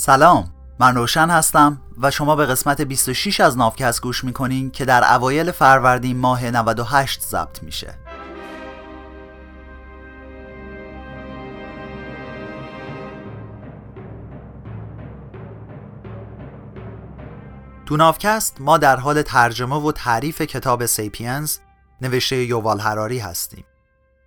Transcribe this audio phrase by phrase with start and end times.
[0.00, 5.14] سلام من روشن هستم و شما به قسمت 26 از نافکست گوش می‌کنین که در
[5.14, 7.94] اوایل فروردین ماه 98 ضبط میشه.
[17.86, 21.58] تو نافکست ما در حال ترجمه و تعریف کتاب سیپینز
[22.00, 23.64] نوشته یووال هراری هستیم.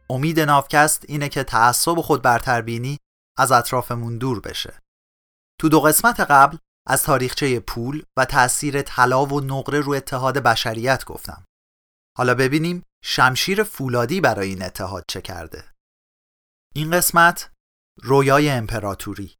[0.09, 2.97] امید نافکست اینه که تعصب خود برتربینی
[3.37, 4.73] از اطرافمون دور بشه.
[5.61, 6.57] تو دو قسمت قبل
[6.87, 11.45] از تاریخچه پول و تأثیر طلا و نقره رو اتحاد بشریت گفتم.
[12.17, 15.63] حالا ببینیم شمشیر فولادی برای این اتحاد چه کرده.
[16.75, 17.51] این قسمت
[18.03, 19.35] رویای امپراتوری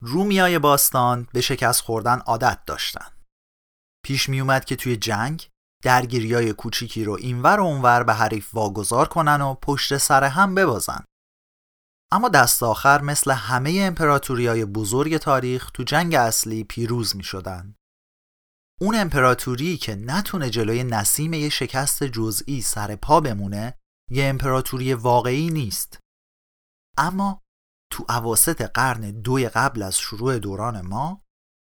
[0.00, 3.10] رومیای باستان به شکست خوردن عادت داشتن.
[4.04, 5.48] پیش می اومد که توی جنگ
[5.82, 11.04] درگیریای کوچیکی رو اینور و اونور به حریف واگذار کنن و پشت سر هم ببازن.
[12.12, 17.74] اما دست آخر مثل همه امپراتوری های بزرگ تاریخ تو جنگ اصلی پیروز می شدن.
[18.80, 23.74] اون امپراتوری که نتونه جلوی نسیم یه شکست جزئی سر پا بمونه
[24.10, 25.98] یه امپراتوری واقعی نیست.
[26.98, 27.40] اما
[27.92, 31.22] تو عواست قرن دوی قبل از شروع دوران ما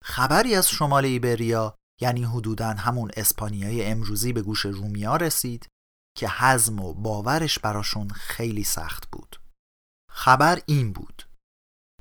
[0.04, 5.68] خبری از شمال ایبریا یعنی حدوداً همون اسپانیای امروزی به گوش رومیا رسید
[6.18, 9.39] که حزم و باورش براشون خیلی سخت بود.
[10.10, 11.30] خبر این بود.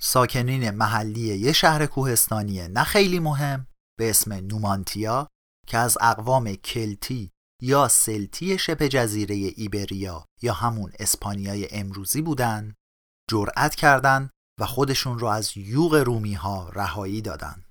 [0.01, 3.67] ساکنین محلی یه شهر کوهستانی نه خیلی مهم
[3.99, 5.29] به اسم نومانتیا
[5.67, 7.31] که از اقوام کلتی
[7.63, 12.75] یا سلتی شبه جزیره ایبریا یا همون اسپانیای امروزی بودن
[13.31, 17.65] جرأت کردند و خودشون رو از یوغ رومی ها رهایی دادن.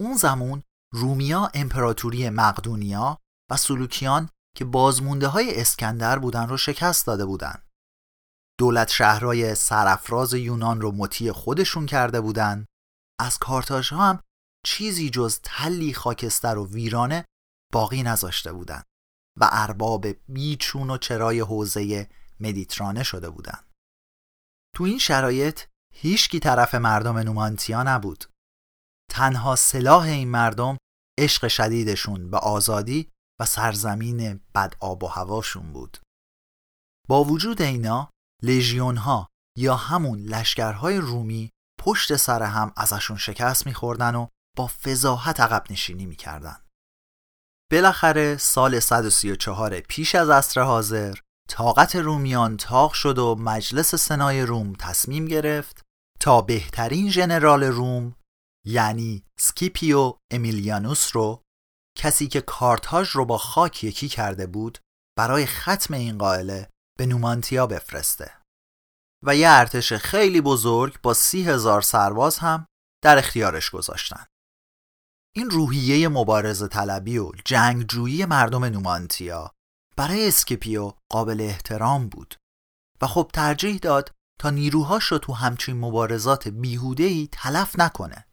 [0.00, 0.62] اون زمان
[0.94, 3.18] رومیا امپراتوری مقدونیا
[3.50, 7.62] و سلوکیان که بازمونده های اسکندر بودن رو شکست داده بودن.
[8.58, 12.66] دولت شهرهای سرافراز یونان رو مطیع خودشون کرده بودن
[13.20, 14.20] از ها هم
[14.66, 17.24] چیزی جز تلی خاکستر و ویرانه
[17.72, 18.82] باقی نذاشته بودن
[19.40, 22.08] و ارباب بیچون و چرای حوزه
[22.40, 23.64] مدیترانه شده بودن.
[24.76, 25.60] تو این شرایط
[25.94, 28.24] هیچکی طرف مردم نومانتیا نبود.
[29.10, 30.76] تنها سلاح این مردم
[31.18, 33.10] عشق شدیدشون به آزادی
[33.40, 35.98] و سرزمین بد آب و هواشون بود.
[37.08, 38.10] با وجود اینا
[38.42, 39.28] لژیون ها
[39.58, 41.50] یا همون لشکرهای رومی
[41.80, 46.56] پشت سر هم ازشون شکست میخوردن و با فضاحت عقب نشینی می‌کردن.
[47.72, 51.14] بالاخره سال 134 پیش از عصر حاضر
[51.48, 55.82] طاقت رومیان تاق شد و مجلس سنای روم تصمیم گرفت
[56.20, 58.16] تا بهترین ژنرال روم
[58.66, 61.42] یعنی سکیپیو امیلیانوس رو
[61.98, 64.78] کسی که کارتاژ رو با خاک یکی کرده بود
[65.18, 66.68] برای ختم این غائله
[66.98, 68.40] به نومانتیا بفرسته
[69.26, 72.66] و یه ارتش خیلی بزرگ با سی هزار سرباز هم
[73.02, 74.26] در اختیارش گذاشتن.
[75.36, 79.50] این روحیه مبارزه طلبی و جنگجویی مردم نومانتیا
[79.96, 82.34] برای اسکیپیو قابل احترام بود
[83.02, 88.26] و خب ترجیح داد تا نیروهاش رو تو همچین مبارزات بیهودهی تلف نکنه.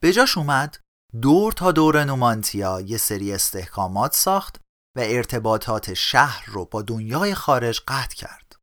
[0.00, 0.78] به جاش اومد
[1.22, 4.60] دور تا دور نومانتیا یه سری استحکامات ساخت
[4.96, 8.56] و ارتباطات شهر رو با دنیای خارج قطع کرد.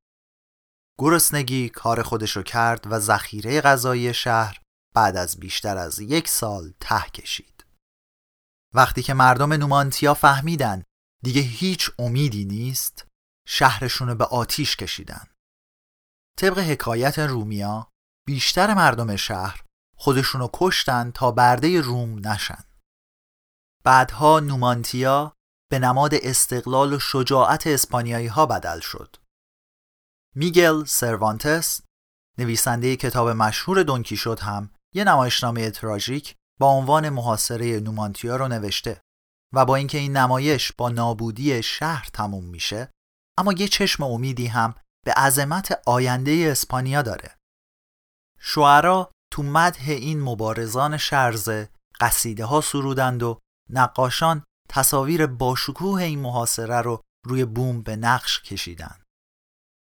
[1.00, 4.62] گرسنگی کار خودشو کرد و ذخیره غذایی شهر
[4.96, 7.66] بعد از بیشتر از یک سال ته کشید.
[8.74, 10.84] وقتی که مردم نومانتیا فهمیدن
[11.24, 13.08] دیگه هیچ امیدی نیست
[13.48, 15.28] شهرشونو به آتیش کشیدن.
[16.38, 17.92] طبق حکایت رومیا
[18.28, 19.64] بیشتر مردم شهر
[19.98, 22.64] خودشونو کشتن تا برده روم نشن.
[23.84, 25.36] بعدها نومانتیا
[25.72, 29.16] به نماد استقلال و شجاعت اسپانیایی ها بدل شد.
[30.36, 31.82] میگل سروانتس
[32.38, 39.02] نویسنده کتاب مشهور دونکی شد هم یه نمایشنامه تراژیک با عنوان محاصره نومانتیا رو نوشته
[39.54, 42.92] و با اینکه این نمایش با نابودی شهر تموم میشه
[43.38, 44.76] اما یه چشم امیدی هم
[45.06, 47.38] به عظمت آینده اسپانیا داره
[48.40, 53.40] شعرا تو مدح این مبارزان شرزه قصیده ها سرودند و
[53.70, 54.44] نقاشان
[54.74, 59.04] تصاویر باشکوه این محاصره رو روی بوم به نقش کشیدند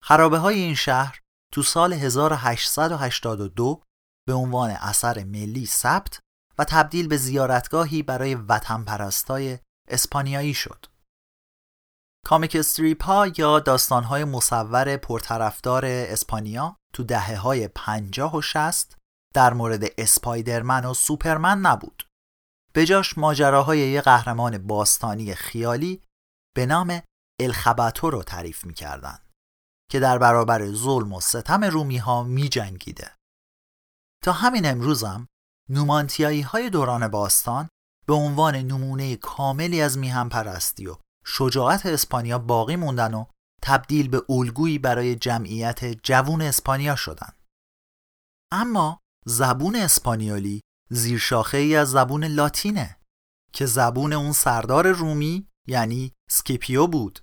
[0.02, 1.20] خرابه های این شهر
[1.52, 3.82] تو سال 1882
[4.26, 6.20] به عنوان اثر ملی ثبت
[6.58, 10.86] و تبدیل به زیارتگاهی برای وطن پرستای اسپانیایی شد.
[12.26, 18.96] کامیک استریپ ها یا داستان های مصور پرطرفدار اسپانیا تو دهه های 50 و 60
[19.34, 22.02] در مورد اسپایدرمن و سوپرمن نبود.
[22.74, 26.02] به جاش ماجراهای یه قهرمان باستانی خیالی
[26.56, 27.02] به نام
[27.40, 29.18] الخباتو رو تعریف می‌کردن.
[29.90, 33.16] که در برابر ظلم و ستم رومی ها می جنگیده.
[34.24, 35.26] تا همین امروزم
[35.68, 37.68] نومانتیایی های دوران باستان
[38.06, 43.24] به عنوان نمونه کاملی از میهم پرستی و شجاعت اسپانیا باقی موندن و
[43.62, 47.42] تبدیل به الگویی برای جمعیت جوون اسپانیا شدند.
[48.52, 50.60] اما زبون اسپانیولی
[50.90, 53.00] زیرشاخه ای از زبون لاتینه
[53.52, 57.20] که زبون اون سردار رومی یعنی سکیپیو بود.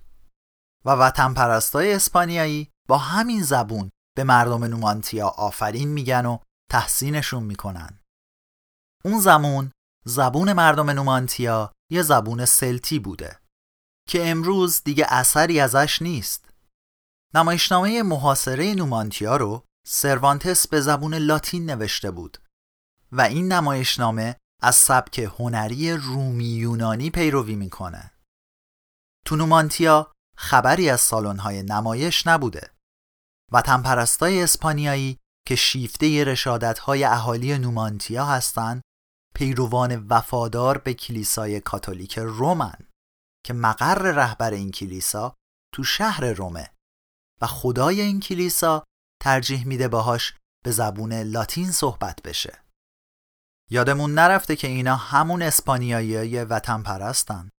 [0.84, 6.38] و وطن پرستای اسپانیایی با همین زبون به مردم نومانتیا آفرین میگن و
[6.70, 7.98] تحسینشون می‌کنن.
[9.04, 9.72] اون زمون
[10.04, 13.38] زبون مردم نومانتیا یه زبون سلتی بوده
[14.08, 16.50] که امروز دیگه اثری ازش نیست.
[17.34, 22.38] نمایشنامه محاصره نومانتیا رو سروانتس به زبون لاتین نوشته بود.
[23.12, 28.10] و این نمایشنامه از سبک هنری رومی یونانی پیروی می‌کنه.
[29.26, 32.70] تو نومانتیا خبری از سالن‌های نمایش نبوده.
[33.52, 38.82] وطن پرستای اسپانیایی که شیفته رشادت‌های اهالی نومانتیا هستند،
[39.34, 42.76] پیروان وفادار به کلیسای کاتولیک رومن
[43.44, 45.34] که مقر رهبر این کلیسا
[45.74, 46.70] تو شهر رومه
[47.40, 48.84] و خدای این کلیسا
[49.22, 52.61] ترجیح میده باهاش به زبون لاتین صحبت بشه.
[53.72, 57.50] یادمون نرفته که اینا همون اسپانیایی وطن پرستن.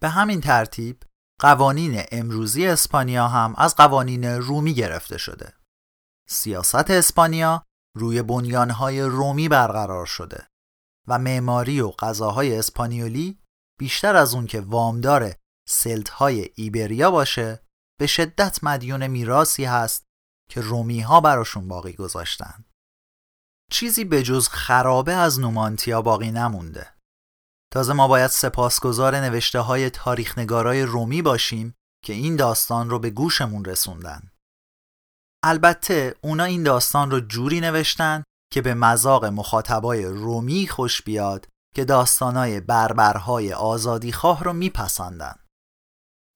[0.00, 1.02] به همین ترتیب
[1.40, 5.52] قوانین امروزی اسپانیا هم از قوانین رومی گرفته شده.
[6.28, 7.64] سیاست اسپانیا
[7.96, 10.46] روی بنیانهای رومی برقرار شده
[11.08, 13.38] و معماری و غذاهای اسپانیولی
[13.78, 15.34] بیشتر از اون که وامدار
[15.68, 17.60] سلتهای ایبریا باشه
[18.00, 20.04] به شدت مدیون میراسی هست
[20.50, 22.64] که رومی ها براشون باقی گذاشتن.
[23.70, 26.94] چیزی به جز خرابه از نومانتیا باقی نمونده.
[27.72, 31.74] تازه ما باید سپاسگزار نوشته های تاریخ نگارای رومی باشیم
[32.04, 34.30] که این داستان رو به گوشمون رسوندن.
[35.44, 41.84] البته اونا این داستان رو جوری نوشتن که به مذاق مخاطبای رومی خوش بیاد که
[41.84, 45.34] داستانای بربرهای آزادیخواه رو میپسندن.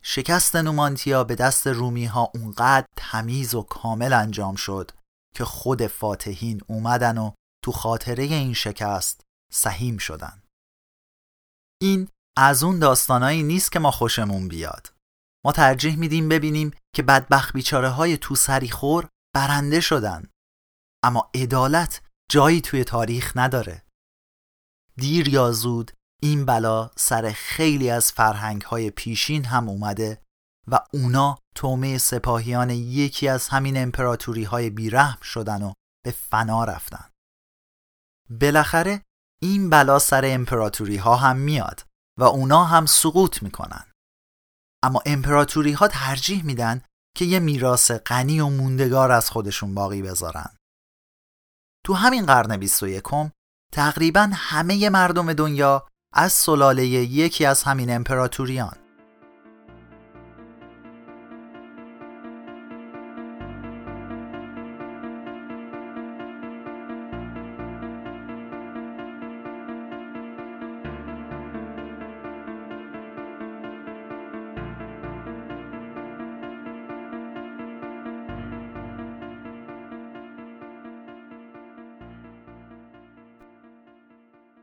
[0.02, 4.90] شکست نومانتیا به دست رومی ها اونقدر تمیز و کامل انجام شد
[5.36, 7.32] که خود فاتحین اومدن و
[7.64, 9.20] تو خاطره این شکست
[9.52, 10.42] سهیم شدن.
[11.82, 12.08] این
[12.38, 14.94] از اون داستانایی نیست که ما خوشمون بیاد.
[15.44, 20.30] ما ترجیح میدیم ببینیم که بدبخت بیچاره های تو سری خور برنده شدن.
[21.04, 23.82] اما عدالت جایی توی تاریخ نداره.
[24.96, 25.92] دیر یا زود
[26.22, 30.23] این بلا سر خیلی از فرهنگ های پیشین هم اومده
[30.68, 35.72] و اونا تومه سپاهیان یکی از همین امپراتوری های بیرحم شدن و
[36.04, 37.10] به فنا رفتن.
[38.30, 39.02] بالاخره
[39.42, 41.86] این بلا سر امپراتوری ها هم میاد
[42.18, 43.92] و اونا هم سقوط می‌کنن.
[44.82, 46.82] اما امپراتوری ها ترجیح میدن
[47.16, 50.56] که یه میراث غنی و موندگار از خودشون باقی بذارن.
[51.86, 53.02] تو همین قرن 21
[53.72, 58.83] تقریبا همه مردم دنیا از سلاله یکی از همین امپراتوریان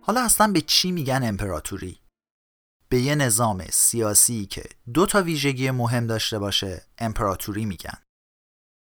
[0.04, 2.00] حالا اصلا به چی میگن امپراتوری؟
[2.90, 7.98] به یه نظام سیاسی که دو تا ویژگی مهم داشته باشه امپراتوری میگن.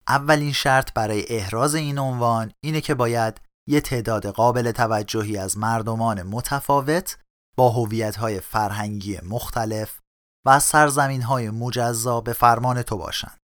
[0.08, 6.24] اولین شرط برای احراز این عنوان اینه که باید یه تعداد قابل توجهی از مردمان
[6.24, 7.18] متفاوت
[7.58, 10.00] با هویت‌های فرهنگی مختلف
[10.46, 13.38] و سرزمین‌های مجزا به فرمان تو باشن.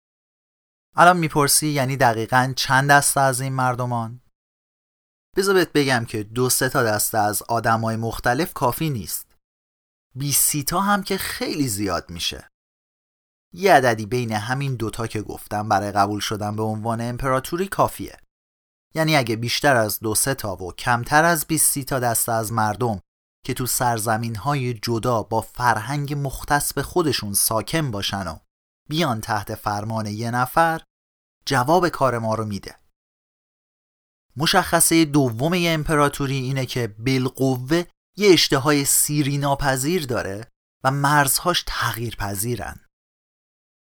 [0.96, 4.20] الان می‌پرسی یعنی دقیقا چند دسته از این مردمان؟
[5.36, 9.26] بذار بگم که دو سه تا دسته از آدمای مختلف کافی نیست.
[10.14, 12.48] 20 تا هم که خیلی زیاد میشه.
[13.52, 18.16] یه عددی بین همین دوتا که گفتم برای قبول شدن به عنوان امپراتوری کافیه.
[18.94, 23.00] یعنی اگه بیشتر از دو سه تا و کمتر از 20 تا دسته از مردم
[23.44, 28.38] که تو سرزمین های جدا با فرهنگ مختص به خودشون ساکن باشن و
[28.88, 30.80] بیان تحت فرمان یه نفر
[31.46, 32.74] جواب کار ما رو میده.
[34.36, 37.84] مشخصه دوم یه امپراتوری اینه که بالقوه
[38.16, 40.46] یه اشتهای سیری ناپذیر داره
[40.84, 42.80] و مرزهاش تغییر پذیرن.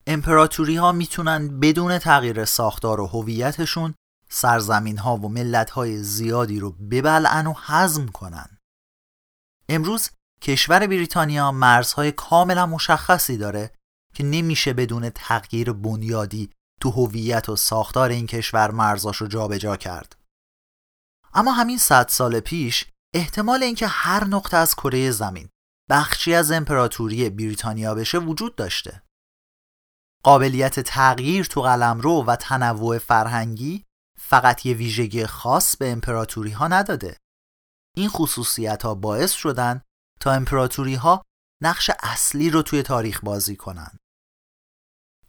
[0.07, 3.95] امپراتوری ها می‌تونن بدون تغییر ساختار و هویتشون
[4.29, 8.59] سرزمین ها و ملت های زیادی رو ببلعن و حزم کنن.
[9.69, 10.11] امروز
[10.43, 13.71] کشور بریتانیا مرزهای کاملا مشخصی داره
[14.15, 20.20] که نمیشه بدون تغییر بنیادی تو هویت و ساختار این کشور مرزاشو جابجا کرد.
[21.35, 25.49] اما همین صد سال پیش احتمال اینکه هر نقطه از کره زمین
[25.91, 29.03] بخشی از امپراتوری بریتانیا بشه وجود داشته.
[30.23, 33.85] قابلیت تغییر تو قلمرو و تنوع فرهنگی
[34.19, 37.17] فقط یه ویژگی خاص به امپراتوری ها نداده.
[37.97, 39.83] این خصوصیت ها باعث شدن
[40.21, 41.23] تا امپراتوری ها
[41.63, 43.99] نقش اصلی رو توی تاریخ بازی کنن.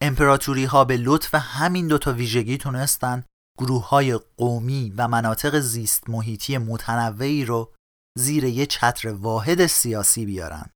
[0.01, 3.23] امپراتوری ها به لطف همین دوتا ویژگی تونستن
[3.57, 7.73] گروه های قومی و مناطق زیست محیطی متنوعی رو
[8.17, 10.69] زیر یه چتر واحد سیاسی بیارن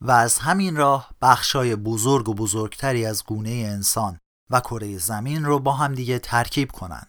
[0.00, 4.18] و از همین راه بخشای بزرگ و بزرگتری از گونه انسان
[4.50, 7.06] و کره زمین رو با هم دیگه ترکیب کنن.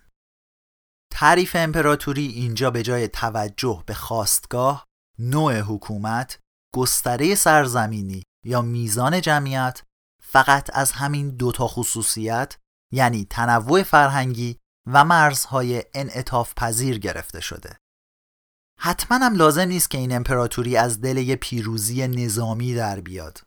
[1.12, 4.86] تعریف امپراتوری اینجا به جای توجه به خواستگاه،
[5.20, 6.40] نوع حکومت،
[6.76, 9.84] گستره سرزمینی یا میزان جمعیت
[10.24, 12.58] فقط از همین دوتا خصوصیت
[12.94, 17.78] یعنی تنوع فرهنگی و مرزهای انعطاف پذیر گرفته شده.
[18.80, 23.42] حتما هم لازم نیست که این امپراتوری از دل یه پیروزی نظامی در بیاد.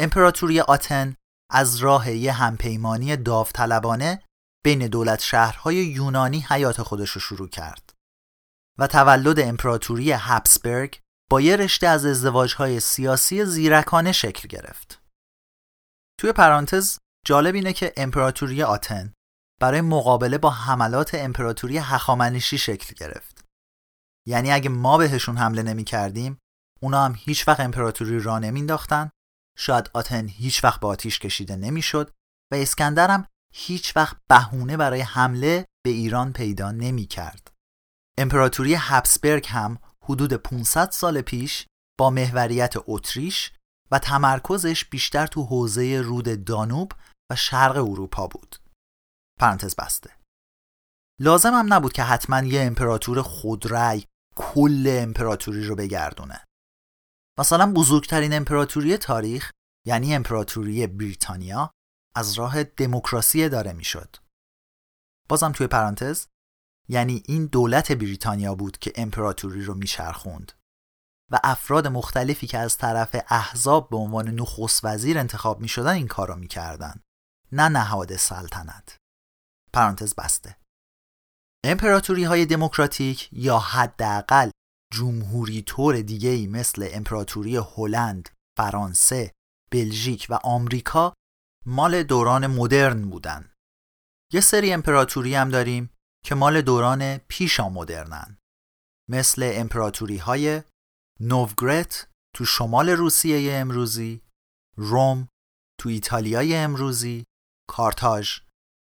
[0.00, 1.14] امپراتوری آتن
[1.50, 4.22] از راه یه همپیمانی داوطلبانه
[4.64, 7.92] بین دولت شهرهای یونانی حیات خودش رو شروع کرد
[8.78, 10.98] و تولد امپراتوری هپسبرگ
[11.30, 15.02] با یه رشته از ازدواجهای سیاسی زیرکانه شکل گرفت.
[16.20, 19.12] توی پرانتز جالب اینه که امپراتوری آتن
[19.60, 23.44] برای مقابله با حملات امپراتوری هخامنشی شکل گرفت.
[24.28, 26.38] یعنی اگه ما بهشون حمله نمی کردیم
[26.80, 29.10] اونا هم هیچ وقت امپراتوری را نمینداختن
[29.58, 32.10] شاید آتن هیچ وقت به آتیش کشیده نمی‌شد
[32.52, 37.52] و اسکندر هم هیچ وقت بهونه برای حمله به ایران پیدا نمی کرد.
[38.18, 41.66] امپراتوری هبسبرگ هم حدود 500 سال پیش
[41.98, 43.52] با محوریت اتریش
[43.90, 46.92] و تمرکزش بیشتر تو حوزه رود دانوب
[47.32, 48.56] و شرق اروپا بود.
[49.40, 50.10] پرانتز بسته.
[51.20, 54.04] لازم هم نبود که حتما یه امپراتور خودرأی
[54.36, 56.44] کل امپراتوری رو بگردونه.
[57.38, 59.50] مثلا بزرگترین امپراتوری تاریخ
[59.86, 61.70] یعنی امپراتوری بریتانیا
[62.16, 64.16] از راه دموکراسی داره می‌شد.
[65.28, 66.26] بازم توی پرانتز
[66.88, 70.52] یعنی این دولت بریتانیا بود که امپراتوری رو میچرخوند
[71.30, 76.08] و افراد مختلفی که از طرف احزاب به عنوان نخست وزیر انتخاب می شدن این
[76.08, 77.00] کار رو می کردن.
[77.52, 78.99] نه نهاد سلطنت.
[79.72, 80.56] پرانتز بسته.
[81.64, 84.50] امپراتوری های دموکراتیک یا حداقل
[84.92, 89.32] جمهوری طور دیگه ای مثل امپراتوری هلند، فرانسه،
[89.72, 91.14] بلژیک و آمریکا
[91.66, 93.52] مال دوران مدرن بودن.
[94.32, 95.90] یه سری امپراتوری هم داریم
[96.24, 98.38] که مال دوران پیشا مدرنن.
[99.10, 100.62] مثل امپراتوری های
[101.20, 104.22] نووگرت تو شمال روسیه امروزی،
[104.76, 105.28] روم
[105.80, 107.24] تو ایتالیای امروزی،
[107.68, 108.40] کارتاژ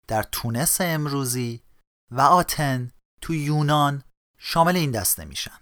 [0.09, 1.63] در تونس امروزی
[2.11, 4.03] و آتن تو یونان
[4.37, 5.59] شامل این دسته میشن.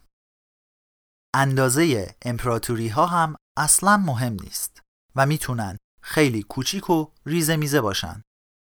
[1.36, 4.82] اندازه امپراتوری ها هم اصلا مهم نیست
[5.16, 8.22] و می‌تونن خیلی کوچیک و ریزه میزه باشن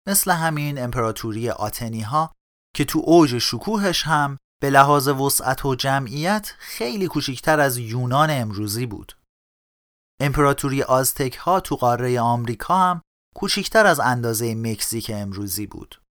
[0.07, 2.35] مثل همین امپراتوری آتنی ها
[2.75, 8.85] که تو اوج شکوهش هم به لحاظ وسعت و جمعیت خیلی کوچکتر از یونان امروزی
[8.85, 9.17] بود.
[10.21, 13.01] امپراتوری آزتک ها تو قاره آمریکا هم
[13.39, 16.01] کوچکتر از اندازه مکزیک امروزی بود.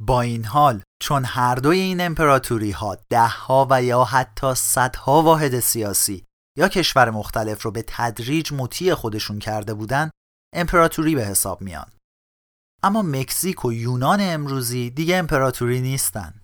[0.00, 5.22] با این حال چون هر دوی این امپراتوری ها ده ها و یا حتی صدها
[5.22, 6.24] واحد سیاسی
[6.58, 10.10] یا کشور مختلف رو به تدریج مطیع خودشون کرده بودن
[10.54, 11.92] امپراتوری به حساب میان.
[12.82, 16.42] اما مکزیک و یونان امروزی دیگه امپراتوری نیستن.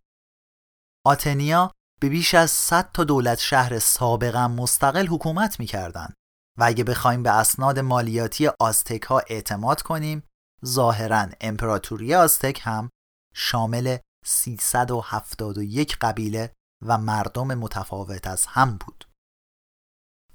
[1.06, 6.14] آتنیا به بیش از 100 تا دولت شهر سابقا مستقل حکومت می‌کردند
[6.58, 10.22] و اگه بخوایم به اسناد مالیاتی آزتک ها اعتماد کنیم
[10.66, 12.90] ظاهرا امپراتوری آزتک هم
[13.34, 16.52] شامل 371 قبیله
[16.86, 19.04] و مردم متفاوت از هم بود.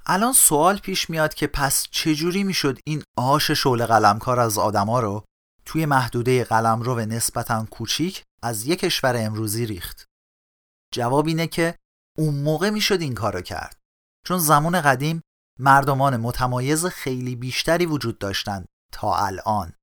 [0.05, 5.25] الان سوال پیش میاد که پس چجوری می‌شد این آش شعله قلمکار از آدما رو
[5.65, 10.05] توی محدوده قلمرو نسبتا کوچیک از یک کشور امروزی ریخت؟
[10.93, 11.75] جواب اینه که
[12.17, 13.77] اون موقع می‌شد این کارو کرد
[14.27, 15.21] چون زمان قدیم
[15.59, 19.73] مردمان متمایز خیلی بیشتری وجود داشتند تا الان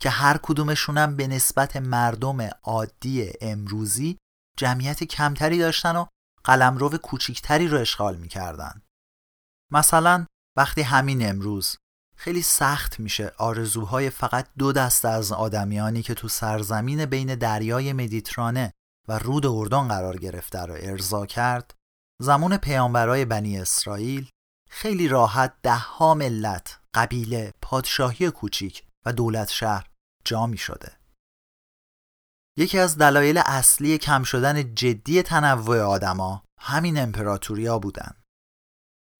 [0.00, 4.18] که هر کدومشونم به نسبت مردم عادی امروزی
[4.56, 6.06] جمعیت کمتری داشتن و
[6.44, 8.82] قلمرو کوچیکتری رو اشغال می‌کردن.
[9.72, 11.76] مثلا وقتی همین امروز
[12.16, 18.72] خیلی سخت میشه آرزوهای فقط دو دسته از آدمیانی که تو سرزمین بین دریای مدیترانه
[19.08, 21.74] و رود اردن قرار گرفته را ارضا کرد
[22.22, 24.30] زمان پیامبرای بنی اسرائیل
[24.76, 29.90] خیلی راحت ده ملت، قبیله، پادشاهی کوچیک و دولت شهر
[30.24, 30.92] جا می شده.
[32.58, 38.14] یکی از دلایل اصلی کم شدن جدی تنوع آدما همین امپراتوریا بودن.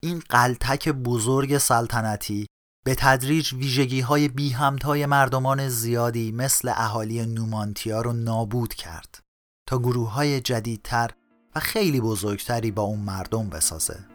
[0.03, 2.47] این قلتک بزرگ سلطنتی
[2.85, 9.21] به تدریج ویژگی های بی همتای مردمان زیادی مثل اهالی نومانتیا رو نابود کرد
[9.69, 11.11] تا گروه های جدیدتر
[11.55, 14.14] و خیلی بزرگتری با اون مردم بسازه.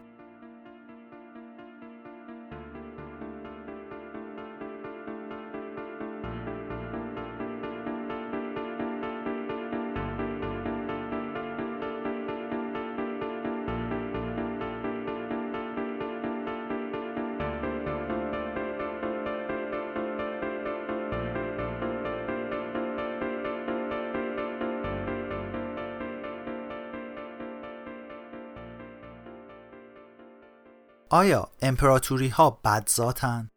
[31.12, 33.50] آیا امپراتوری ها بدذاتن؟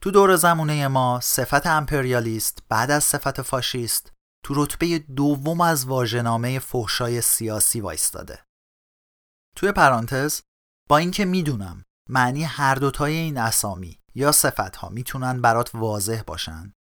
[0.00, 4.12] تو دور زمونه ما صفت امپریالیست بعد از صفت فاشیست
[4.44, 8.44] تو رتبه دوم از واژه‌نامه فحشای سیاسی وایستاده.
[9.56, 10.40] توی پرانتز
[10.88, 16.72] با اینکه می‌دونم معنی هر دوتای این اسامی یا صفت ها می‌تونن برات واضح باشن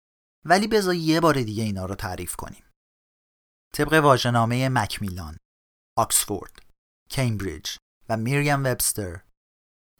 [0.46, 2.63] ولی بذار یه بار دیگه اینا رو تعریف کنیم.
[3.74, 5.38] طبق واژه‌نامه مکمیلان،
[5.98, 6.62] آکسفورد،
[7.10, 7.75] کمبریج
[8.10, 9.22] و میریم وبستر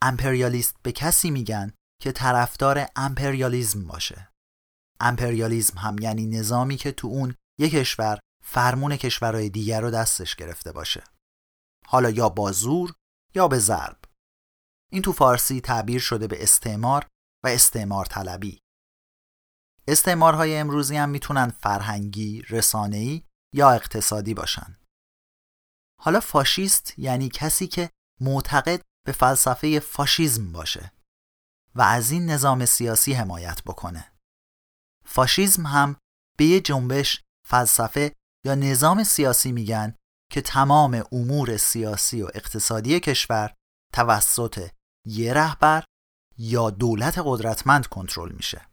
[0.04, 4.28] امپریالیست به کسی میگن که طرفدار امپریالیزم باشه.
[5.00, 10.72] امپریالیزم هم یعنی نظامی که تو اون یک کشور فرمون کشورهای دیگر رو دستش گرفته
[10.72, 11.04] باشه.
[11.86, 12.94] حالا یا با زور
[13.34, 13.98] یا به ضرب.
[14.92, 17.06] این تو فارسی تعبیر شده به استعمار
[17.44, 18.60] و استعمار طلبی.
[19.88, 23.22] استعمارهای امروزی هم می‌تونن فرهنگی، رسانه‌ای
[23.54, 24.78] یا اقتصادی باشن.
[26.00, 27.90] حالا فاشیست یعنی کسی که
[28.20, 30.92] معتقد به فلسفه فاشیزم باشه
[31.74, 34.12] و از این نظام سیاسی حمایت بکنه.
[35.04, 35.96] فاشیزم هم
[36.38, 38.12] به یه جنبش فلسفه
[38.46, 39.96] یا نظام سیاسی میگن
[40.30, 43.54] که تمام امور سیاسی و اقتصادی کشور
[43.94, 44.70] توسط
[45.06, 45.84] یه رهبر
[46.38, 48.66] یا دولت قدرتمند کنترل میشه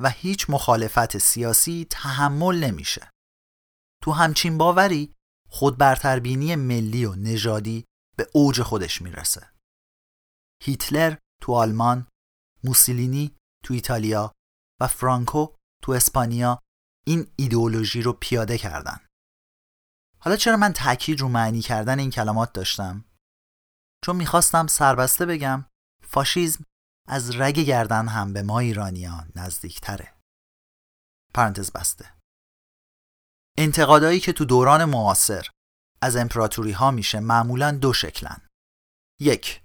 [0.00, 3.10] و هیچ مخالفت سیاسی تحمل نمیشه.
[4.02, 5.14] تو همچین باوری
[5.48, 7.84] خودبرتربینی ملی و نژادی
[8.18, 9.52] به اوج خودش می‌رسه.
[10.62, 12.06] هیتلر تو آلمان،
[12.64, 14.32] موسولینی تو ایتالیا
[14.80, 16.58] و فرانکو تو اسپانیا
[17.06, 19.06] این ایدئولوژی رو پیاده کردن.
[20.20, 23.04] حالا چرا من تاکید رو معنی کردن این کلمات داشتم؟
[24.04, 25.64] چون می‌خواستم سربسته بگم
[26.02, 26.64] فاشیزم
[27.08, 30.14] از رگ گردن هم به ما ایرانیان نزدیکتره.
[31.34, 32.14] پرانتز بسته.
[33.58, 35.48] انتقادایی که تو دوران معاصر
[36.02, 38.40] از امپراتوری ها میشه معمولا دو شکلن.
[39.20, 39.62] یک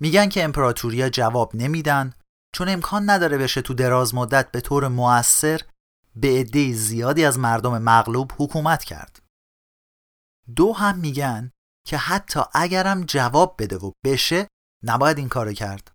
[0.00, 2.12] میگن که امپراتوریا جواب نمیدن
[2.54, 5.60] چون امکان نداره بشه تو دراز مدت به طور موثر
[6.16, 9.22] به عده زیادی از مردم مغلوب حکومت کرد.
[10.56, 11.50] دو هم میگن
[11.86, 14.48] که حتی اگرم جواب بده و بشه
[14.84, 15.92] نباید این کارو کرد.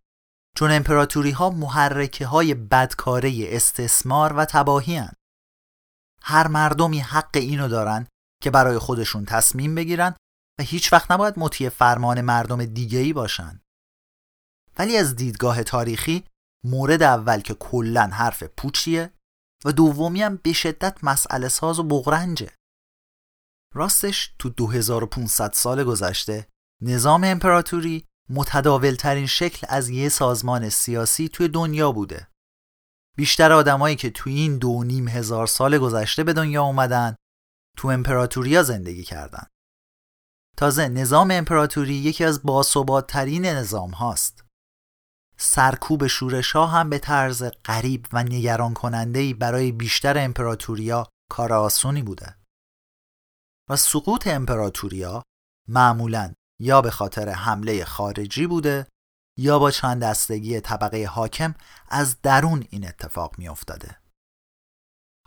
[0.58, 5.14] چون امپراتوری ها محرکه های بدکاره استثمار و تباهی هن.
[6.22, 8.08] هر مردمی حق اینو دارن
[8.44, 10.16] که برای خودشون تصمیم بگیرن
[10.60, 13.62] و هیچ وقت نباید مطیع فرمان مردم دیگه ای باشن.
[14.78, 16.26] ولی از دیدگاه تاریخی
[16.66, 19.14] مورد اول که کلا حرف پوچیه
[19.66, 22.52] و دومی هم به شدت مسئله ساز و بغرنجه.
[23.76, 26.48] راستش تو 2500 سال گذشته
[26.82, 32.28] نظام امپراتوری متداول ترین شکل از یه سازمان سیاسی توی دنیا بوده.
[33.18, 37.16] بیشتر آدمایی که توی این دو نیم هزار سال گذشته به دنیا اومدن
[37.80, 39.48] تو امپراتوریا زندگی کردن.
[40.58, 42.42] تازه نظام امپراتوری یکی از
[43.08, 44.44] ترین نظام هاست.
[45.38, 52.02] سرکوب شورش ها هم به طرز غریب و نگران کننده برای بیشتر امپراتوریا کار آسونی
[52.02, 52.36] بوده.
[53.70, 55.24] و سقوط امپراتوریا
[55.68, 58.88] معمولا یا به خاطر حمله خارجی بوده
[59.38, 61.56] یا با چند دستگی طبقه حاکم
[61.90, 64.00] از درون این اتفاق می افتاده.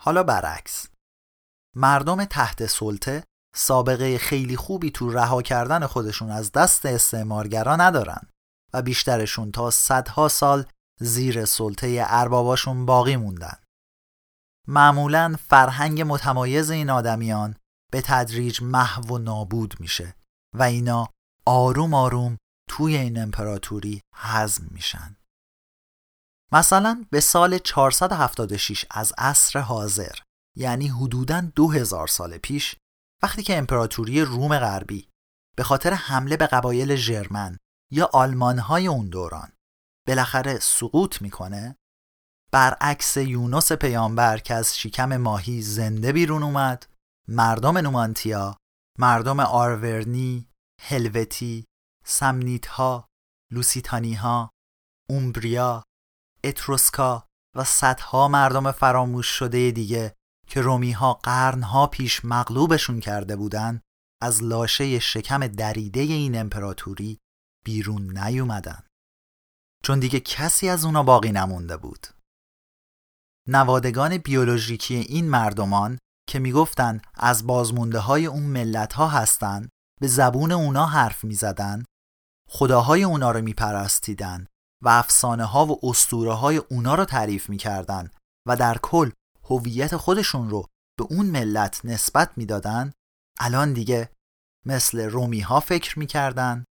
[0.01, 0.92] حالا برعکس
[1.77, 8.29] مردم تحت سلطه سابقه خیلی خوبی تو رها کردن خودشون از دست استعمارگرا ندارن
[8.73, 10.67] و بیشترشون تا صدها سال
[11.01, 13.57] زیر سلطه ارباباشون باقی موندن.
[14.69, 17.57] معمولا فرهنگ متمایز این آدمیان
[17.93, 20.15] به تدریج محو و نابود میشه
[20.55, 21.09] و اینا
[21.47, 22.37] آروم آروم
[22.71, 25.17] توی این امپراتوری هضم میشن.
[26.53, 30.15] مثلا به سال 476 از عصر حاضر
[30.57, 32.77] یعنی حدوداً دو هزار سال پیش
[33.23, 35.09] وقتی که امپراتوری روم غربی
[35.57, 37.57] به خاطر حمله به قبایل ژرمن
[37.93, 39.53] یا آلمانهای اون دوران
[40.09, 41.77] بالاخره سقوط می‌کنه
[42.53, 46.87] برعکس یونس پیامبر که از شکم ماهی زنده بیرون اومد
[47.29, 48.57] مردم نومانتیا
[48.99, 50.49] مردم آرورنی
[50.81, 51.65] هلوتی
[52.05, 52.67] سمنیت
[53.53, 54.51] لوسیتانی ها
[55.11, 55.85] اومبریا
[56.45, 60.15] اتروسکا و صدها مردم فراموش شده دیگه
[60.53, 63.81] که رومی ها قرنها پیش مغلوبشون کرده بودن
[64.23, 67.19] از لاشه شکم دریده این امپراتوری
[67.65, 68.83] بیرون نیومدن.
[69.85, 72.07] چون دیگه کسی از اونا باقی نمونده بود.
[73.49, 79.69] نوادگان بیولوژیکی این مردمان که می‌گفتن از بازمونده های اون ملت ها هستن
[80.01, 81.85] به زبون اونا حرف می‌زدن
[82.49, 84.47] خداهای اونا رو میپرستیدن
[84.85, 88.11] و افسانه ها و اسطوره های اونا رو تعریف می‌کردن
[88.49, 89.11] و در کل
[89.45, 90.67] هویت خودشون رو
[90.99, 92.93] به اون ملت نسبت می‌دادن
[93.41, 94.13] الان دیگه
[94.67, 96.65] مثل رومی ها فکر می‌کردن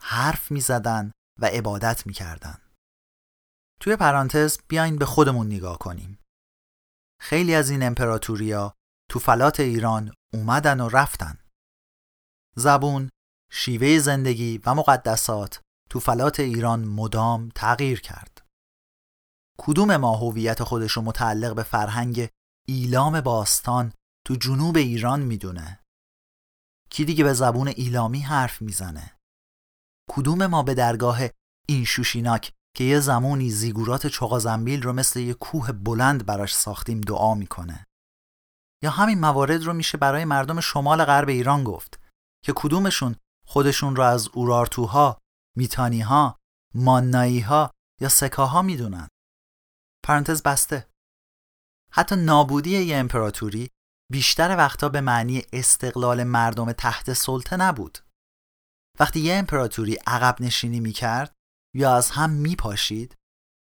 [0.00, 2.58] حرف می‌زدن و عبادت می‌کردن.
[3.80, 6.18] توی پرانتز بیاین به خودمون نگاه کنیم.
[7.20, 8.74] خیلی از این امپراتوریا
[9.10, 11.38] تو فلات ایران اومدن و رفتن.
[12.56, 13.10] زبون،
[13.52, 15.60] شیوه زندگی و مقدسات
[15.90, 18.35] تو فلات ایران مدام تغییر کرد.
[19.58, 22.28] کدوم ما هویت خودش رو متعلق به فرهنگ
[22.68, 23.92] ایلام باستان
[24.26, 25.80] تو جنوب ایران می‌دونه؟
[26.90, 29.18] کی دیگه به زبون ایلامی حرف می‌زنه؟
[30.10, 31.18] کدوم ما به درگاه
[31.68, 37.34] این شوشیناک که یه زمانی زیگورات چغازنبیل رو مثل یه کوه بلند براش ساختیم دعا
[37.34, 37.86] می‌کنه؟
[38.82, 42.00] یا همین موارد رو میشه برای مردم شمال غرب ایران گفت
[42.44, 43.16] که کدومشون
[43.46, 45.18] خودشون رو از اورارتوها،
[45.56, 46.38] میتانیها،
[46.74, 49.08] ماناییها یا سکاها می‌دونن؟
[50.06, 50.88] پرانتز بسته.
[51.92, 53.70] حتی نابودی یه امپراتوری
[54.12, 57.98] بیشتر وقتا به معنی استقلال مردم تحت سلطه نبود.
[59.00, 61.32] وقتی یه امپراتوری عقب نشینی می‌کرد
[61.74, 63.14] یا از هم میپاشید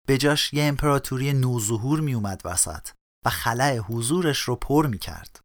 [0.08, 2.90] به جاش یه امپراتوری نوظهور میومد وسط
[3.26, 5.40] و خلع حضورش رو پر می‌کرد.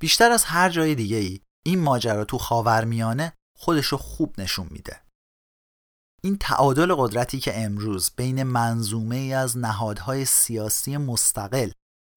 [0.00, 5.02] بیشتر از هر جای دیگه ای این ماجرا تو خاورمیانه خودش رو خوب نشون میده.
[6.24, 11.70] این تعادل قدرتی که امروز بین منظومه ای از نهادهای سیاسی مستقل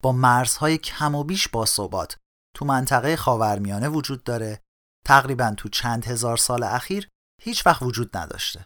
[0.03, 2.17] با مرزهای کم و بیش باثبات
[2.55, 4.61] تو منطقه خاورمیانه وجود داره
[5.05, 7.09] تقریبا تو چند هزار سال اخیر
[7.41, 8.65] هیچ وقت وجود نداشته.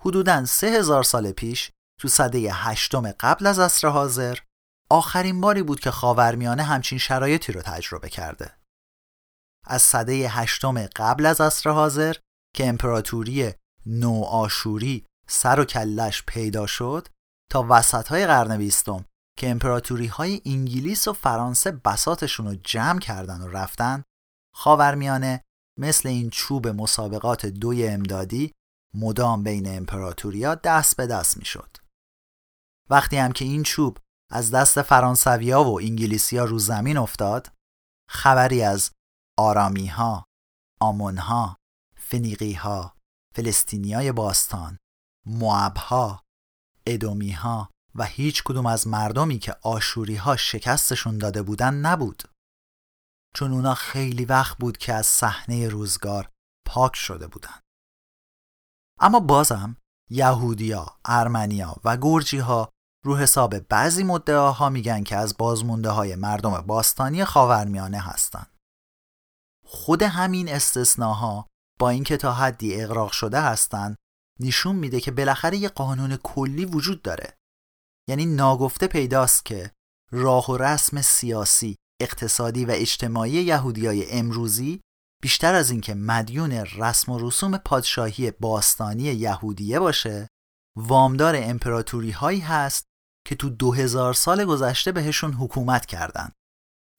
[0.00, 4.38] حدوداً سه هزار سال پیش تو صده هشتم قبل از عصر حاضر
[4.90, 8.58] آخرین باری بود که خاورمیانه همچین شرایطی رو تجربه کرده.
[9.66, 12.16] از صده هشتم قبل از عصر حاضر
[12.54, 13.54] که امپراتوری
[13.86, 17.08] نو آشوری سر و کلش پیدا شد
[17.50, 19.04] تا وسط های قرن بیستم
[19.38, 24.02] که امپراتوری های انگلیس و فرانسه بساتشون رو جمع کردن و رفتن
[24.54, 25.42] خاورمیانه
[25.78, 28.52] مثل این چوب مسابقات دوی امدادی
[28.94, 31.76] مدام بین امپراتوریا دست به دست می‌شد.
[32.90, 33.98] وقتی هم که این چوب
[34.30, 37.52] از دست فرانسویا و انگلیسیا رو زمین افتاد
[38.10, 38.90] خبری از
[39.38, 40.24] آرامی ها،
[40.80, 41.56] آمون ها،
[41.96, 42.93] فنیقی ها،
[43.34, 44.78] فلسطینیای باستان،
[45.26, 46.22] معب ها،
[46.86, 52.22] ادومی ها و هیچ کدوم از مردمی که آشوری ها شکستشون داده بودن نبود.
[53.36, 56.30] چون اونا خیلی وقت بود که از صحنه روزگار
[56.66, 57.60] پاک شده بودن.
[59.00, 59.76] اما بازم
[60.10, 62.70] یهودیا، ارمنیا و گرجی ها
[63.04, 68.58] رو حساب بعضی مدعاها میگن که از بازمونده های مردم باستانی خاورمیانه هستند.
[69.66, 71.46] خود همین استثناها
[71.80, 73.96] با اینکه تا حدی اقراق شده هستند
[74.40, 77.36] نشون میده که بالاخره یه قانون کلی وجود داره.
[78.08, 79.70] یعنی ناگفته پیداست که
[80.12, 84.80] راه و رسم سیاسی اقتصادی و اجتماعی یهودیای امروزی
[85.22, 90.28] بیشتر از اینکه مدیون رسم و رسوم پادشاهی باستانی یهودیه باشه
[90.76, 92.84] وامدار امپراتوری هایی هست
[93.26, 96.32] که تو دو هزار سال گذشته بهشون حکومت کردن.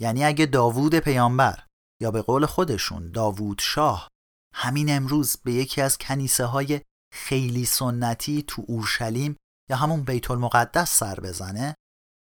[0.01, 1.63] یعنی اگه داوود پیامبر
[2.01, 4.09] یا به قول خودشون داوود شاه
[4.57, 6.81] همین امروز به یکی از کنیسه های
[7.13, 9.35] خیلی سنتی تو اورشلیم
[9.69, 11.75] یا همون بیت المقدس سر بزنه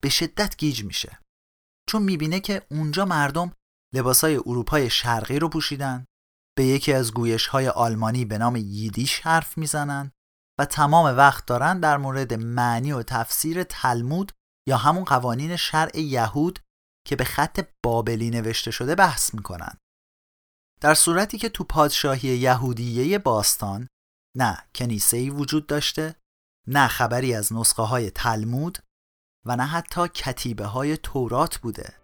[0.03, 1.19] به شدت گیج میشه.
[1.89, 3.51] چون می‌بینه که اونجا مردم
[3.93, 6.05] لباسای اروپای شرقی رو پوشیدن
[6.57, 10.11] به یکی از گویش های آلمانی به نام ییدیش حرف می‌زنن
[10.59, 14.31] و تمام وقت دارن در مورد معنی و تفسیر تلمود
[14.67, 16.59] یا همون قوانین شرع یهود
[17.07, 19.77] که به خط بابلی نوشته شده بحث می‌کنن.
[20.83, 23.87] در صورتی که تو پادشاهی یهودیه باستان
[24.37, 26.15] نه کنیسه ای وجود داشته
[26.67, 28.77] نه خبری از نسخه های تلمود
[29.45, 32.02] و نه حتی کتیبه های تورات بوده.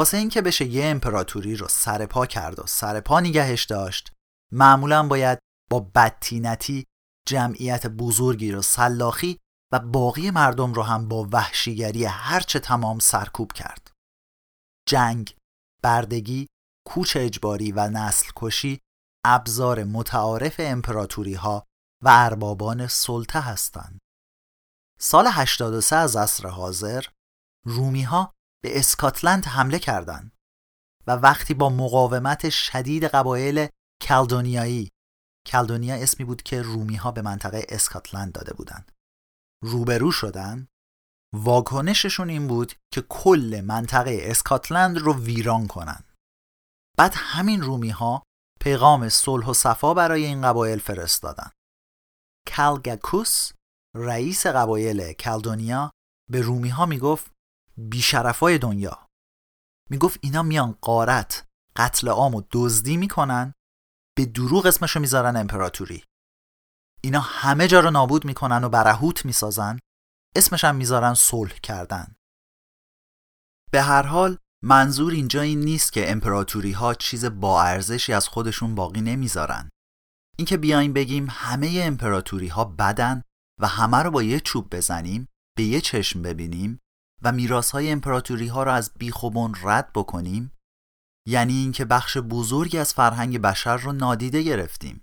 [0.00, 4.12] واسه اینکه بشه یه امپراتوری رو سرپا کرد و سرپا نگهش داشت
[4.52, 5.38] معمولا باید
[5.70, 6.86] با بدتینتی
[7.28, 9.38] جمعیت بزرگی رو سلاخی
[9.72, 13.90] و باقی مردم رو هم با وحشیگری هرچه تمام سرکوب کرد.
[14.88, 15.36] جنگ،
[15.82, 16.46] بردگی،
[16.86, 18.80] کوچ اجباری و نسل کشی
[19.24, 21.66] ابزار متعارف امپراتوری ها
[22.04, 23.98] و اربابان سلطه هستند.
[25.00, 27.04] سال 83 از عصر حاضر
[27.66, 30.32] رومی ها به اسکاتلند حمله کردند
[31.06, 33.68] و وقتی با مقاومت شدید قبایل
[34.02, 34.90] کلدونیایی
[35.46, 38.92] کلدونیا اسمی بود که رومی ها به منطقه اسکاتلند داده بودند
[39.64, 40.68] روبرو شدن
[41.34, 46.04] واکنششون این بود که کل منطقه اسکاتلند رو ویران کنن
[46.98, 48.22] بعد همین رومی ها
[48.60, 51.50] پیغام صلح و صفا برای این قبایل فرستادن
[52.46, 53.52] کلگکوس
[53.96, 55.90] رئیس قبایل کلدونیا
[56.30, 57.32] به رومی ها می‌گفت
[57.88, 59.06] بیشرفای دنیا.
[59.90, 63.54] می‌گفت اینا میان قارت قتل عام و دزدی می‌کنن
[64.16, 66.04] به دروغ اسمشو می‌ذارن امپراتوری.
[67.02, 69.78] اینا همه جا رو نابود می‌کنن و برهوت می‌سازن
[70.36, 72.14] اسمش هم می‌ذارن صلح کردن.
[73.72, 78.74] به هر حال منظور اینجا این نیست که امپراتوری ها چیز با ارزشی از خودشون
[78.74, 79.70] باقی نمی‌ذارن.
[80.38, 83.22] اینکه بیایم بگیم همه امپراتوری ها بدن
[83.60, 86.80] و همه رو با یه چوب بزنیم به یه چشم ببینیم
[87.22, 90.52] و میراث های امپراتوری ها رو از بیخوبون رد بکنیم
[91.28, 95.02] یعنی اینکه بخش بزرگی از فرهنگ بشر رو نادیده گرفتیم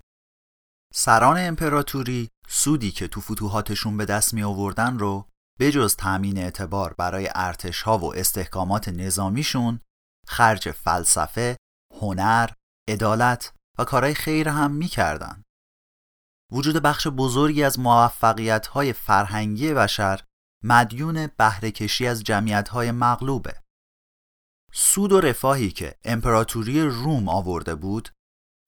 [0.94, 5.28] سران امپراتوری سودی که تو فتوحاتشون به دست می آوردن رو
[5.60, 9.80] بجز تأمین اعتبار برای ارتش ها و استحکامات نظامیشون
[10.26, 11.56] خرج فلسفه،
[12.00, 12.50] هنر،
[12.88, 15.42] عدالت و کارهای خیر هم می‌کردن.
[16.52, 20.24] وجود بخش بزرگی از موفقیت های فرهنگی بشر
[20.64, 23.62] مدیون بهرهکشی از جمعیت های مغلوبه.
[24.72, 28.08] سود و رفاهی که امپراتوری روم آورده بود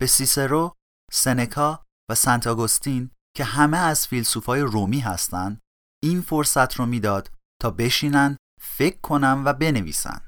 [0.01, 0.77] به سیسرو،
[1.13, 5.61] سنکا و سنت آگوستین که همه از فیلسوفای رومی هستند
[6.03, 7.31] این فرصت رو می‌داد
[7.63, 10.21] تا بشینن فکر کنن و بنویسن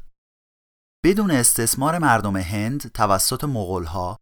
[1.05, 4.19] بدون استثمار مردم هند توسط مغولها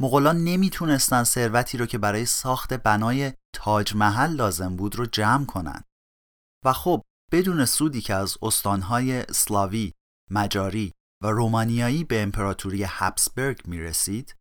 [0.00, 5.84] مغولان نمی‌تونستن ثروتی رو که برای ساخت بنای تاج محل لازم بود رو جمع کنن
[6.64, 9.92] و خب بدون سودی که از استانهای اسلاوی،
[10.30, 14.36] مجاری و رومانیایی به امپراتوری هبسبرگ می رسید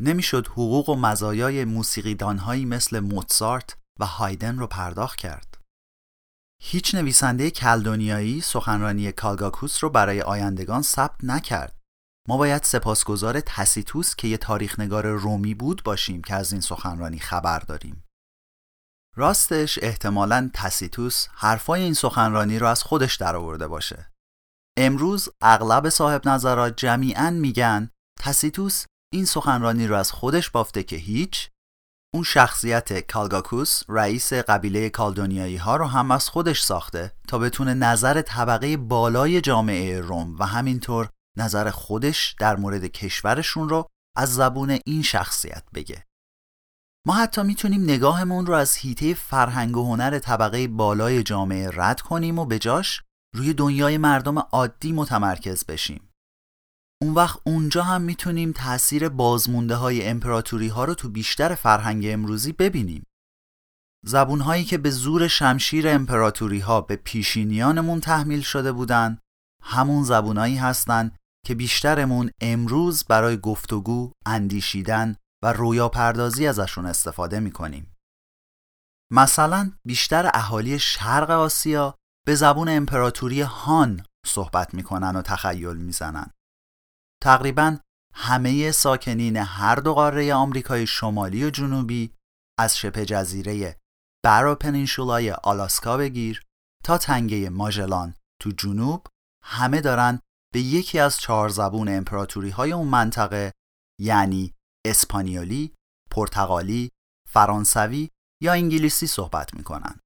[0.00, 5.58] نمی‌شد حقوق و مزایای موسیقیدانهایی مثل موتسارت و هایدن رو پرداخت کرد.
[6.62, 11.76] هیچ نویسنده کلدونیایی سخنرانی کالگاکوس رو برای آیندگان ثبت نکرد.
[12.28, 17.58] ما باید سپاسگزار تسیتوس که یه تاریخنگار رومی بود باشیم که از این سخنرانی خبر
[17.58, 18.04] داریم.
[19.16, 24.12] راستش احتمالا تسیتوس حرفای این سخنرانی رو از خودش درآورده باشه.
[24.78, 31.50] امروز اغلب صاحب نظرات جمیعا میگن تسیتوس این سخنرانی رو از خودش بافته که هیچ
[32.14, 38.22] اون شخصیت کالگاکوس رئیس قبیله کالدونیایی ها رو هم از خودش ساخته تا بتونه نظر
[38.22, 45.02] طبقه بالای جامعه روم و همینطور نظر خودش در مورد کشورشون رو از زبون این
[45.02, 46.04] شخصیت بگه
[47.06, 52.38] ما حتی می‌تونیم نگاهمون رو از هیته فرهنگ و هنر طبقه بالای جامعه رد کنیم
[52.38, 53.02] و به جاش
[53.34, 56.10] روی دنیای مردم عادی متمرکز بشیم
[57.02, 62.52] اون وقت اونجا هم می‌تونیم تاثیر بازمونده های امپراتوری ها رو تو بیشتر فرهنگ امروزی
[62.52, 63.04] ببینیم.
[64.06, 69.18] زبون هایی که به زور شمشیر امپراتوری ها به پیشینیانمون تحمیل شده بودن
[69.62, 77.96] همون زبونایی هستند که بیشترمون امروز برای گفتگو، اندیشیدن و رویا پردازی ازشون استفاده می‌کنیم.
[79.12, 81.94] مثلا بیشتر اهالی شرق آسیا
[82.26, 86.30] به زبون امپراتوری هان صحبت می‌کنن و تخیل می‌زنن.
[87.22, 87.78] تقریبا
[88.14, 92.14] همه ساکنین هر دو قاره آمریکای شمالی و جنوبی
[92.58, 93.76] از شبه جزیره
[94.24, 96.42] برا پنینشولای آلاسکا بگیر
[96.84, 99.06] تا تنگه ماژلان تو جنوب
[99.44, 100.20] همه دارن
[100.52, 103.52] به یکی از چهار زبون امپراتوری های اون منطقه
[104.00, 104.54] یعنی
[104.86, 105.74] اسپانیولی،
[106.10, 106.90] پرتغالی،
[107.28, 108.08] فرانسوی
[108.42, 110.00] یا انگلیسی صحبت می‌کنن.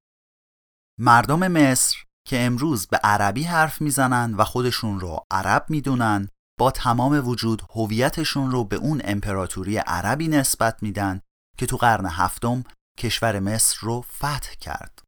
[1.01, 1.97] مردم مصر
[2.29, 8.51] که امروز به عربی حرف می‌زنن و خودشون رو عرب می‌دونن با تمام وجود هویتشون
[8.51, 11.21] رو به اون امپراتوری عربی نسبت میدن
[11.59, 12.65] که تو قرن هفتم
[12.99, 15.03] کشور مصر رو فتح کرد.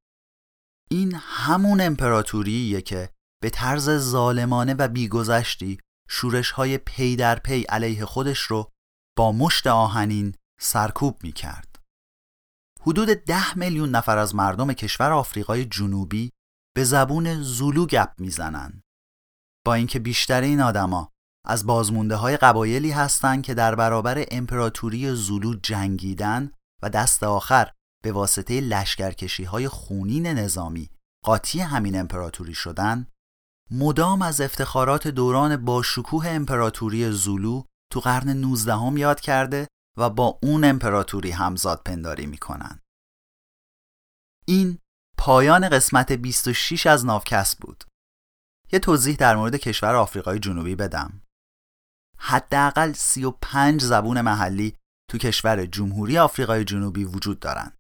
[0.91, 3.11] این همون امپراتوریه که
[3.43, 8.71] به طرز ظالمانه و بیگذشتی شورش های پی در پی علیه خودش رو
[9.17, 11.77] با مشت آهنین سرکوب می کرد.
[12.81, 16.31] حدود ده میلیون نفر از مردم کشور آفریقای جنوبی
[16.75, 18.83] به زبون زولو گپ می‌زنن
[19.67, 21.13] با اینکه بیشتر این آدما
[21.47, 26.53] از بازمونده های قبایلی هستند که در برابر امپراتوری زولو جنگیدن
[26.83, 27.71] و دست آخر
[28.03, 30.91] به واسطه لشکرکشی های خونین نظامی
[31.25, 33.07] قاطی همین امپراتوری شدن
[33.71, 39.69] مدام از افتخارات دوران با شکوه امپراتوری زولو تو قرن 19 هم یاد کرده
[39.99, 42.81] و با اون امپراتوری همزاد پنداری می‌کنن.
[44.47, 44.79] این
[45.19, 47.85] پایان قسمت 26 از ناوکست بود.
[48.73, 51.23] یه توضیح در مورد کشور آفریقای جنوبی بدم.
[52.19, 54.77] حداقل 35 زبون محلی
[55.11, 57.73] تو کشور جمهوری آفریقای جنوبی وجود دارن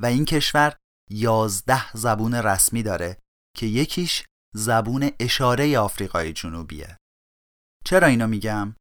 [0.00, 0.76] و این کشور
[1.10, 3.18] 11 زبون رسمی داره
[3.56, 6.96] که یکیش زبون اشاره آفریقای جنوبیه.
[7.84, 8.74] چرا اینو میگم؟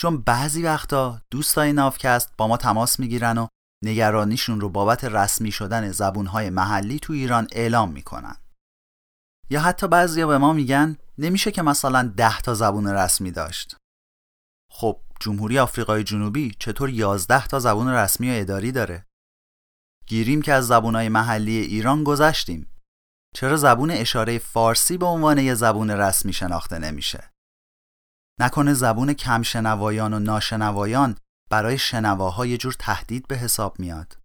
[0.00, 3.46] چون بعضی وقتا دوستای نافکست با ما تماس می‌گیرن و
[3.84, 8.36] نگرانیشون رو بابت رسمی شدن زبونهای محلی تو ایران اعلام می‌کنن.
[9.50, 13.76] یا حتی بعضیا به ما میگن نمیشه که مثلا ده تا زبون رسمی داشت.
[14.72, 19.06] خب جمهوری آفریقای جنوبی چطور 11 تا زبون رسمی و اداری داره؟
[20.06, 22.66] گیریم که از زبونهای محلی ایران گذشتیم.
[23.34, 27.30] چرا زبون اشاره فارسی به عنوان یه زبون رسمی شناخته نمیشه؟
[28.40, 31.16] نکنه زبون کمشنوایان و ناشنوایان
[31.50, 34.18] برای شنواها یه جور تهدید به حساب میاد.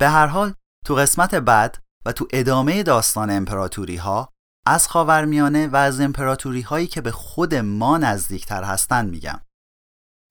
[0.00, 4.32] به هر حال تو قسمت بعد و تو ادامه داستان امپراتوری ها
[4.66, 9.40] از خاورمیانه و از امپراتوری هایی که به خود ما نزدیکتر هستن میگم.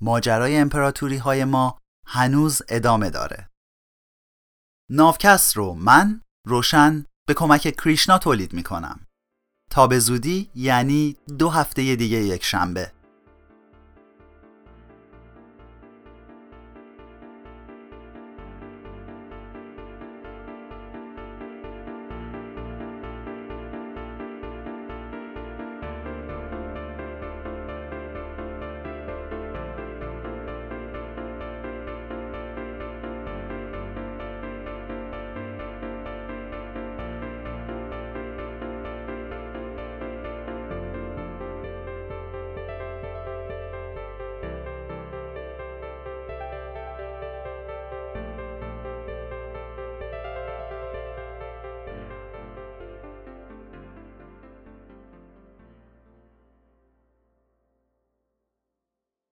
[0.02, 3.50] ماجرای امپراتوری های ما هنوز ادامه داره.
[4.92, 9.05] ناوکست رو من روشن به کمک کریشنا تولید می‌کنم.
[9.70, 12.92] تا به زودی یعنی دو هفته دیگه یک شنبه.